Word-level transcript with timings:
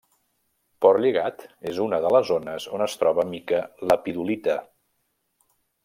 Portlligat 0.85 1.43
és 1.73 1.81
una 1.85 1.99
de 2.07 2.11
les 2.15 2.25
zones 2.31 2.67
on 2.79 2.85
es 2.87 2.97
troba 3.03 3.27
mica 3.35 3.61
lepidolita. 3.93 4.61